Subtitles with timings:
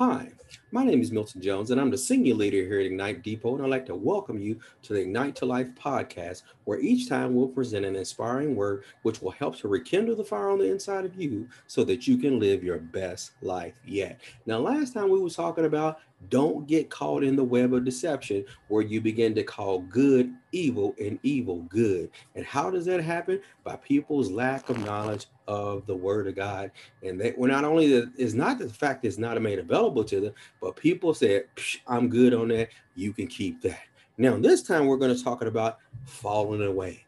[0.00, 0.30] Hi,
[0.72, 3.62] my name is Milton Jones, and I'm the senior leader here at Ignite Depot, and
[3.62, 7.48] I'd like to welcome you to the Ignite to Life podcast, where each time we'll
[7.48, 11.20] present an inspiring word which will help to rekindle the fire on the inside of
[11.20, 14.18] you so that you can live your best life yet.
[14.46, 18.44] Now, last time we were talking about don't get caught in the web of deception
[18.68, 22.10] where you begin to call good evil and evil good.
[22.34, 23.40] And how does that happen?
[23.64, 26.70] By people's lack of knowledge of the word of God.
[27.02, 30.20] And they well, not only that is not the fact it's not made available to
[30.20, 31.44] them, but people said,
[31.86, 32.68] I'm good on that.
[32.94, 33.80] You can keep that.
[34.18, 37.06] Now, this time we're going to talk about falling away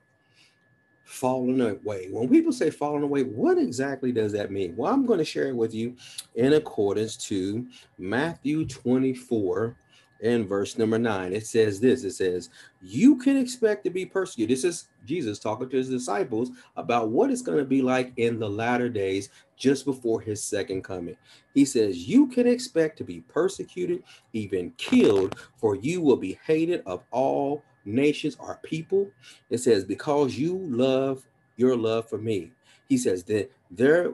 [1.05, 2.09] falling away.
[2.11, 4.77] When people say falling away, what exactly does that mean?
[4.77, 5.97] Well, I'm going to share it with you
[6.35, 7.67] in accordance to
[7.99, 9.77] Matthew 24
[10.23, 11.33] and verse number 9.
[11.33, 14.57] It says this it says, You can expect to be persecuted.
[14.57, 18.39] This is Jesus talking to his disciples about what it's going to be like in
[18.39, 21.17] the latter days just before his second coming.
[21.55, 26.83] He says, You can expect to be persecuted, even killed, for you will be hated
[26.87, 29.11] of all nations are people.
[29.51, 32.53] It says, because you love your love for me.
[32.89, 34.13] He says that there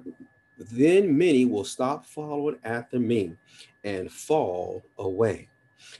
[0.59, 3.33] then many will stop following after me
[3.85, 5.49] and fall away.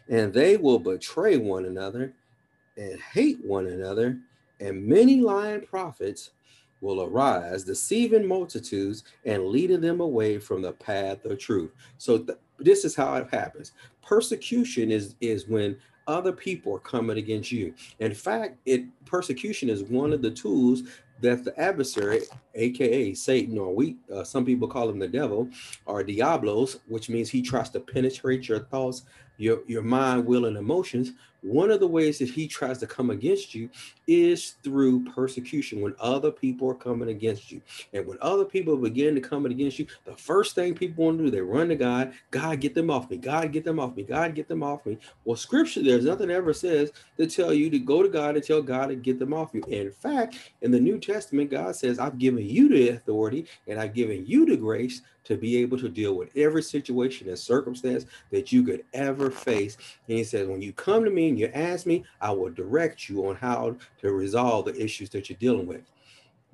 [0.09, 2.13] And they will betray one another
[2.77, 4.19] and hate one another.
[4.61, 6.31] And many lying prophets
[6.81, 11.73] will arise, deceiving multitudes and leading them away from the path of truth.
[11.99, 13.73] So th- this is how it happens.
[14.03, 15.77] Persecution is is when
[16.09, 17.75] other people are coming against you.
[18.01, 20.83] In fact, it persecution is one of the tools
[21.21, 22.23] that the adversary,
[22.55, 25.49] aka Satan, or we uh, some people call him the devil,
[25.87, 29.03] or Diablos, which means he tries to penetrate your thoughts,
[29.37, 33.11] your your mind, will, and emotions one of the ways that he tries to come
[33.11, 33.71] against you
[34.07, 37.61] is through persecution when other people are coming against you.
[37.93, 41.25] And when other people begin to come against you, the first thing people want to
[41.25, 42.13] do, they run to God.
[42.31, 43.17] God, get them off me.
[43.17, 44.03] God, get them off me.
[44.03, 44.99] God, get them off me.
[45.25, 48.63] Well, scripture, there's nothing ever says to tell you to go to God and tell
[48.63, 49.63] God to get them off you.
[49.69, 53.95] In fact, in the New Testament, God says, I've given you the authority and I've
[53.95, 58.51] given you the grace to be able to deal with every situation and circumstance that
[58.51, 59.77] you could ever face.
[60.09, 63.27] And he says, when you come to me you ask me, I will direct you
[63.29, 65.83] on how to resolve the issues that you're dealing with.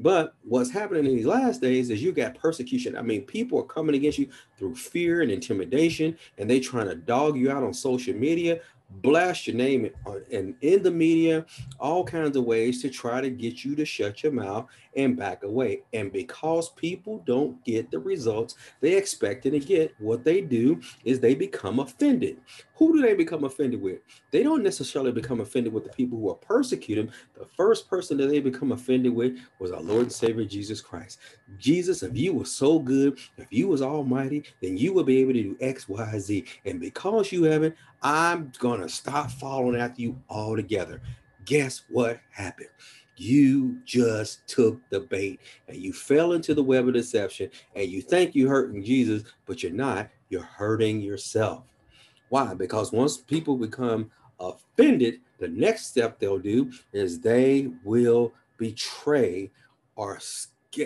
[0.01, 2.97] But what's happening in these last days is you got persecution.
[2.97, 6.97] I mean, people are coming against you through fear and intimidation, and they trying to
[6.97, 8.61] dog you out on social media
[8.91, 9.91] blast your name
[10.31, 11.45] and uh, in the media,
[11.81, 15.43] all kinds of ways to try to get you to shut your mouth and back
[15.43, 15.83] away.
[15.93, 21.21] And because people don't get the results they expected to get, what they do is
[21.21, 22.41] they become offended.
[22.77, 24.01] Who do they become offended with?
[24.31, 27.11] They don't necessarily become offended with the people who are persecuting.
[27.39, 31.21] The first person that they become offended with was our Lord and Savior Jesus Christ.
[31.59, 35.33] Jesus, if you were so good, if you was almighty, then you would be able
[35.35, 36.45] to do X, Y, Z.
[36.65, 41.01] And because you haven't, I'm gonna stop following after you altogether.
[41.47, 42.69] Guess what happened?
[43.17, 48.03] You just took the bait and you fell into the web of deception and you
[48.03, 50.11] think you're hurting Jesus, but you're not.
[50.29, 51.65] You're hurting yourself.
[52.29, 52.53] Why?
[52.53, 59.51] Because once people become offended, the next step they'll do is they will betray
[59.97, 60.21] or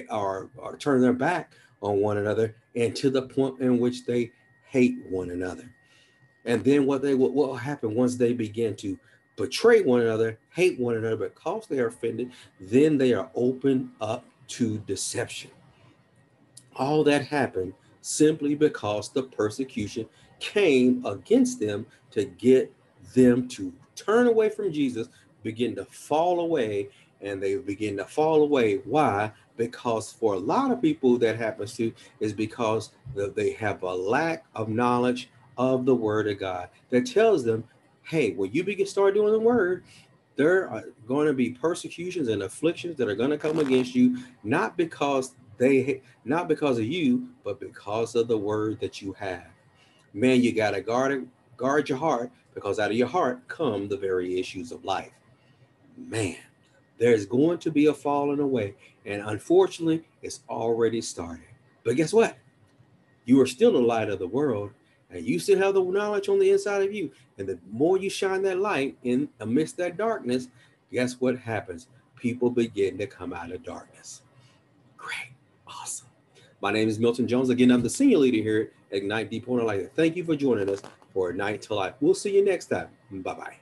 [0.09, 1.53] or, or turn their back
[1.83, 4.31] on one another and to the point in which they
[4.69, 5.75] hate one another.
[6.45, 8.99] And then what they what will happen once they begin to
[9.37, 14.25] betray one another, hate one another because they are offended, then they are open up
[14.49, 15.51] to deception.
[16.77, 20.07] All that happened simply because the persecution
[20.41, 22.73] came against them to get
[23.15, 25.09] them to turn away from Jesus,
[25.43, 26.89] begin to fall away,
[27.21, 28.77] and they begin to fall away.
[28.85, 29.33] Why?
[29.57, 34.45] Because for a lot of people, that happens to is because they have a lack
[34.55, 35.29] of knowledge
[35.59, 37.65] of the Word of God that tells them,
[38.05, 39.85] hey, when you begin to start doing the Word,
[40.37, 44.19] there are going to be persecutions and afflictions that are going to come against you,
[44.45, 49.49] not because they, not because of you, but because of the Word that you have
[50.15, 53.97] man, you got to guard guard your heart because out of your heart come the
[53.97, 55.13] very issues of life.
[55.97, 56.37] Man,
[56.99, 58.75] there's going to be a falling away,
[59.05, 61.45] and unfortunately, it's already started.
[61.85, 62.37] But guess what?
[63.25, 64.71] You are still the light of the world,
[65.11, 67.11] and you still have the knowledge on the inside of you.
[67.39, 70.49] And the more you shine that light in amidst that darkness,
[70.93, 71.89] guess what happens?
[72.17, 74.23] People begin to come out of darkness.
[74.97, 75.33] Great.
[75.67, 76.09] Awesome.
[76.61, 77.49] My name is Milton Jones.
[77.51, 79.31] Again, I'm the senior leader here at Ignite.
[79.31, 80.83] And I'd like to thank you for joining us
[81.13, 81.95] for Ignite to Life.
[82.01, 82.89] We'll see you next time.
[83.11, 83.55] Bye bye.